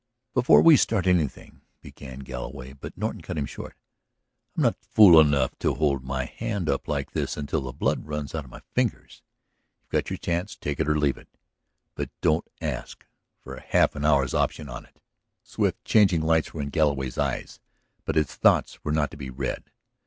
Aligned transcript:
"Before 0.33 0.63
we 0.63 0.77
start 0.77 1.05
anything," 1.05 1.61
began 1.79 2.21
Galloway. 2.21 2.73
But 2.73 2.97
Norton 2.97 3.21
cut 3.21 3.37
him 3.37 3.45
short. 3.45 3.75
"I 4.57 4.59
am 4.59 4.63
not 4.63 4.81
fool 4.83 5.19
enough 5.19 5.55
to 5.59 5.75
hold 5.75 6.03
my 6.03 6.25
hand 6.25 6.67
up 6.69 6.87
like 6.87 7.11
this 7.11 7.37
until 7.37 7.61
the 7.61 7.71
blood 7.71 8.07
runs 8.07 8.33
out 8.33 8.43
of 8.45 8.49
my 8.49 8.61
fingers. 8.73 9.21
You've 9.79 9.89
got 9.91 10.09
your 10.09 10.17
chance; 10.17 10.55
take 10.55 10.79
it 10.79 10.89
or 10.89 10.97
leave 10.97 11.17
it, 11.17 11.29
but 11.93 12.09
don't 12.19 12.47
ask 12.61 13.05
for 13.43 13.55
half 13.59 13.95
an 13.95 14.03
hour's 14.03 14.33
option 14.33 14.69
on 14.69 14.85
it." 14.85 14.99
Swift 15.43 15.85
changing 15.85 16.21
lights 16.23 16.51
were 16.51 16.63
in 16.63 16.69
Galloway's 16.69 17.19
eyes. 17.19 17.59
But 18.03 18.15
his 18.15 18.33
thoughts 18.33 18.83
were 18.83 18.91
not 18.91 19.11
to 19.11 19.17
be 19.17 19.29
read. 19.29 19.65